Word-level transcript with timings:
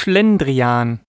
Schlendrian. 0.00 0.98